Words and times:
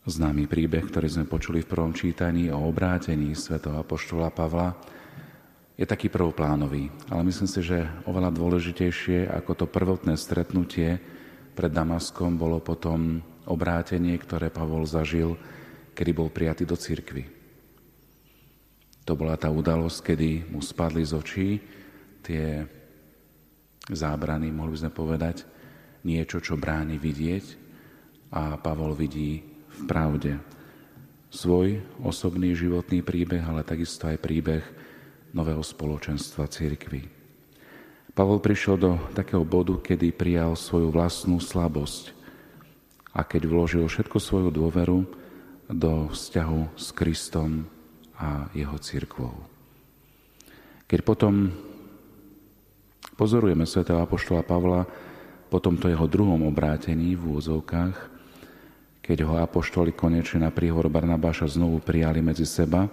Známy 0.00 0.48
príbeh, 0.48 0.88
ktorý 0.88 1.12
sme 1.12 1.28
počuli 1.28 1.60
v 1.60 1.76
prvom 1.76 1.92
čítaní 1.92 2.48
o 2.48 2.56
obrátení 2.56 3.36
svätého 3.36 3.76
apoštola 3.76 4.32
Pavla, 4.32 4.72
je 5.76 5.84
taký 5.84 6.08
prvoplánový, 6.08 6.88
ale 7.12 7.28
myslím 7.28 7.44
si, 7.44 7.60
že 7.60 7.84
oveľa 8.08 8.32
dôležitejšie 8.32 9.28
ako 9.28 9.52
to 9.60 9.66
prvotné 9.68 10.16
stretnutie 10.16 10.96
pred 11.52 11.68
Damaskom 11.68 12.40
bolo 12.40 12.64
potom 12.64 13.20
obrátenie, 13.44 14.16
ktoré 14.16 14.48
Pavol 14.48 14.88
zažil, 14.88 15.36
kedy 15.92 16.10
bol 16.16 16.32
prijatý 16.32 16.64
do 16.64 16.80
cirkvy. 16.80 17.28
To 19.04 19.12
bola 19.12 19.36
tá 19.36 19.52
udalosť, 19.52 20.16
kedy 20.16 20.48
mu 20.48 20.64
spadli 20.64 21.04
z 21.04 21.12
očí 21.12 21.48
tie 22.24 22.64
zábrany, 23.84 24.48
mohli 24.48 24.80
by 24.80 24.80
sme 24.80 24.92
povedať, 24.96 25.44
niečo, 26.08 26.40
čo 26.40 26.56
bráni 26.56 26.96
vidieť 26.96 27.44
a 28.32 28.56
Pavol 28.56 28.96
vidí 28.96 29.49
v 29.70 29.80
pravde 29.86 30.38
svoj 31.30 31.78
osobný 32.02 32.58
životný 32.58 33.06
príbeh, 33.06 33.42
ale 33.46 33.62
takisto 33.62 34.10
aj 34.10 34.18
príbeh 34.18 34.66
nového 35.30 35.62
spoločenstva 35.62 36.50
církvy. 36.50 37.06
Pavol 38.10 38.42
prišiel 38.42 38.76
do 38.76 38.98
takého 39.14 39.46
bodu, 39.46 39.78
kedy 39.78 40.10
prijal 40.10 40.58
svoju 40.58 40.90
vlastnú 40.90 41.38
slabosť 41.38 42.10
a 43.14 43.22
keď 43.22 43.46
vložil 43.46 43.86
všetku 43.86 44.18
svoju 44.18 44.50
dôveru 44.50 45.06
do 45.70 46.10
vzťahu 46.10 46.74
s 46.74 46.90
Kristom 46.90 47.70
a 48.18 48.50
jeho 48.50 48.74
církvou. 48.82 49.38
Keď 50.90 51.00
potom 51.06 51.54
pozorujeme 53.14 53.62
svätého 53.62 54.02
Apoštola 54.02 54.42
Pavla 54.42 54.82
po 55.46 55.62
tomto 55.62 55.86
jeho 55.86 56.10
druhom 56.10 56.42
obrátení 56.42 57.14
v 57.14 57.38
úzovkách, 57.38 58.19
keď 59.00 59.18
ho 59.26 59.34
apoštoli 59.40 59.96
konečne 59.96 60.44
na 60.44 60.50
príhor 60.52 60.86
Barnabáša 60.92 61.48
znovu 61.48 61.80
prijali 61.80 62.20
medzi 62.20 62.44
seba 62.44 62.86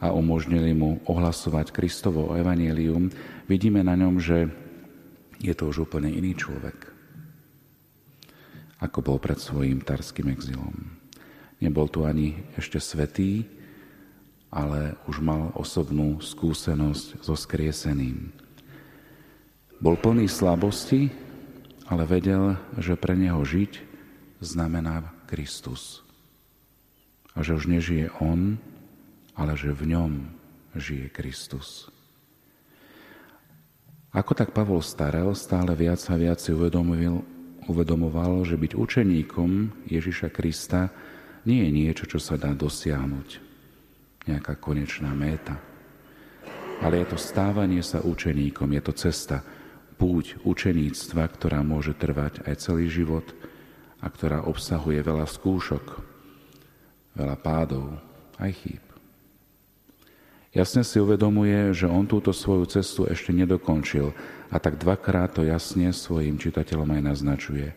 a 0.00 0.12
umožnili 0.12 0.72
mu 0.72 1.00
ohlasovať 1.04 1.72
Kristovo 1.72 2.32
evanielium, 2.36 3.12
vidíme 3.48 3.84
na 3.84 3.96
ňom, 3.96 4.16
že 4.20 4.48
je 5.40 5.52
to 5.56 5.72
už 5.72 5.88
úplne 5.88 6.12
iný 6.12 6.36
človek, 6.36 6.92
ako 8.80 8.98
bol 9.00 9.18
pred 9.20 9.40
svojím 9.40 9.80
tarským 9.80 10.28
exilom. 10.32 10.72
Nebol 11.60 11.88
tu 11.92 12.08
ani 12.08 12.40
ešte 12.56 12.80
svetý, 12.80 13.44
ale 14.48 14.96
už 15.06 15.20
mal 15.20 15.52
osobnú 15.54 16.18
skúsenosť 16.20 17.20
so 17.20 17.36
skrieseným. 17.36 18.32
Bol 19.80 19.96
plný 19.96 20.28
slabosti, 20.28 21.08
ale 21.88 22.04
vedel, 22.04 22.56
že 22.76 22.96
pre 22.96 23.16
neho 23.16 23.40
žiť 23.40 23.80
znamená 24.40 25.19
Kristus. 25.30 26.02
A 27.38 27.46
že 27.46 27.54
už 27.54 27.70
nežije 27.70 28.10
on, 28.18 28.58
ale 29.38 29.54
že 29.54 29.70
v 29.70 29.94
ňom 29.94 30.26
žije 30.74 31.06
Kristus. 31.14 31.86
Ako 34.10 34.34
tak 34.34 34.50
Pavol 34.50 34.82
starel, 34.82 35.30
stále 35.38 35.70
viac 35.78 36.02
a 36.10 36.18
viac 36.18 36.42
si 36.42 36.50
uvedomoval, 36.50 37.22
uvedomoval, 37.70 38.42
že 38.42 38.58
byť 38.58 38.74
učeníkom 38.74 39.86
Ježiša 39.86 40.34
Krista 40.34 40.90
nie 41.46 41.62
je 41.62 41.70
niečo, 41.70 42.04
čo 42.10 42.18
sa 42.18 42.34
dá 42.34 42.50
dosiahnuť, 42.50 43.38
nejaká 44.26 44.58
konečná 44.58 45.14
méta. 45.14 45.54
Ale 46.82 47.06
je 47.06 47.14
to 47.14 47.18
stávanie 47.22 47.86
sa 47.86 48.02
učeníkom, 48.02 48.74
je 48.74 48.82
to 48.82 48.92
cesta, 48.98 49.46
púť 49.94 50.42
učeníctva, 50.42 51.22
ktorá 51.30 51.62
môže 51.62 51.94
trvať 51.94 52.42
aj 52.50 52.54
celý 52.58 52.90
život– 52.90 53.30
a 54.00 54.06
ktorá 54.08 54.48
obsahuje 54.48 55.00
veľa 55.04 55.28
skúšok, 55.28 55.84
veľa 57.16 57.36
pádov, 57.40 57.96
aj 58.40 58.52
chýb. 58.56 58.84
Jasne 60.50 60.82
si 60.82 60.98
uvedomuje, 60.98 61.70
že 61.70 61.86
on 61.86 62.10
túto 62.10 62.34
svoju 62.34 62.66
cestu 62.66 63.06
ešte 63.06 63.30
nedokončil 63.30 64.10
a 64.50 64.56
tak 64.58 64.82
dvakrát 64.82 65.30
to 65.38 65.46
jasne 65.46 65.94
svojim 65.94 66.42
čitateľom 66.42 66.90
aj 66.98 67.02
naznačuje. 67.06 67.70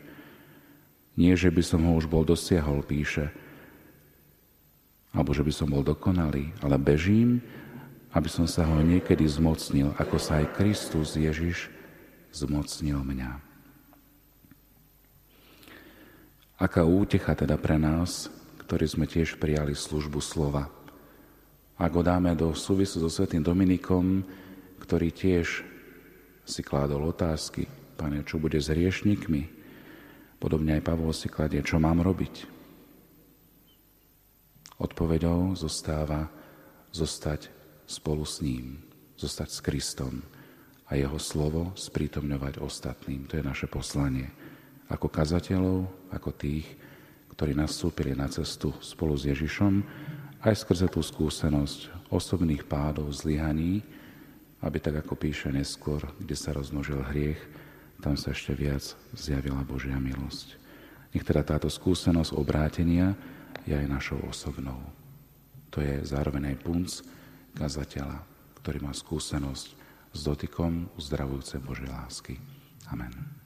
Nie, 1.13 1.37
že 1.37 1.53
by 1.53 1.61
som 1.61 1.85
ho 1.85 1.93
už 1.93 2.09
bol 2.09 2.25
dosiahol, 2.25 2.81
píše, 2.81 3.29
alebo 5.13 5.29
že 5.37 5.45
by 5.45 5.53
som 5.53 5.69
bol 5.69 5.85
dokonalý, 5.85 6.49
ale 6.65 6.81
bežím, 6.81 7.45
aby 8.09 8.25
som 8.25 8.49
sa 8.49 8.65
ho 8.65 8.81
niekedy 8.81 9.21
zmocnil, 9.29 9.93
ako 10.01 10.17
sa 10.17 10.41
aj 10.41 10.57
Kristus 10.57 11.13
Ježiš 11.13 11.69
zmocnil 12.33 12.97
mňa. 12.97 13.52
Aká 16.63 16.87
útecha 16.87 17.35
teda 17.35 17.59
pre 17.59 17.75
nás, 17.75 18.31
ktorí 18.63 18.87
sme 18.87 19.03
tiež 19.03 19.35
prijali 19.35 19.75
službu 19.75 20.23
slova. 20.23 20.71
Ak 21.75 21.91
ho 21.91 21.99
dáme 21.99 22.31
do 22.39 22.55
súvisu 22.55 23.03
so 23.03 23.11
svetým 23.11 23.43
Dominikom, 23.43 24.23
ktorý 24.79 25.11
tiež 25.11 25.67
si 26.47 26.61
kládol 26.63 27.11
otázky, 27.11 27.67
Pane, 27.99 28.23
čo 28.23 28.39
bude 28.39 28.63
s 28.63 28.71
riešnikmi? 28.71 29.43
Podobne 30.39 30.79
aj 30.79 30.87
Pavol 30.87 31.11
si 31.11 31.27
kladie, 31.27 31.59
čo 31.67 31.83
mám 31.83 31.99
robiť? 31.99 32.47
Odpovedou 34.79 35.59
zostáva 35.59 36.31
zostať 36.95 37.51
spolu 37.83 38.23
s 38.23 38.39
ním, 38.39 38.79
zostať 39.19 39.49
s 39.51 39.59
Kristom 39.59 40.23
a 40.87 40.95
jeho 40.95 41.19
slovo 41.19 41.75
sprítomňovať 41.75 42.63
ostatným. 42.63 43.27
To 43.27 43.35
je 43.35 43.43
naše 43.43 43.67
poslanie 43.67 44.52
ako 44.93 45.09
kazateľov, 45.09 45.89
ako 46.13 46.29
tých, 46.37 46.69
ktorí 47.33 47.57
nastúpili 47.57 48.13
na 48.13 48.29
cestu 48.29 48.69
spolu 48.77 49.17
s 49.17 49.25
Ježišom, 49.25 49.81
aj 50.45 50.53
skrze 50.53 50.85
tú 50.85 51.01
skúsenosť 51.01 52.13
osobných 52.13 52.69
pádov, 52.69 53.09
zlyhaní, 53.09 53.81
aby 54.61 54.77
tak 54.77 55.01
ako 55.01 55.17
píše 55.17 55.49
neskôr, 55.49 56.05
kde 56.21 56.37
sa 56.37 56.53
rozmnožil 56.53 57.01
hriech, 57.09 57.41
tam 57.99 58.13
sa 58.13 58.35
ešte 58.35 58.53
viac 58.53 58.83
zjavila 59.15 59.63
Božia 59.65 59.97
milosť. 59.97 60.59
Nech 61.15 61.25
teda 61.25 61.41
táto 61.41 61.71
skúsenosť 61.71 62.35
obrátenia 62.35 63.17
je 63.63 63.73
aj 63.73 63.87
našou 63.87 64.19
osobnou. 64.27 64.77
To 65.73 65.81
je 65.81 66.05
zároveň 66.05 66.53
aj 66.53 66.57
punc 66.61 66.89
kazateľa, 67.57 68.21
ktorý 68.61 68.77
má 68.83 68.93
skúsenosť 68.93 69.67
s 70.13 70.19
dotykom 70.21 70.93
uzdravujúcej 70.99 71.59
Božej 71.63 71.89
lásky. 71.89 72.37
Amen. 72.91 73.42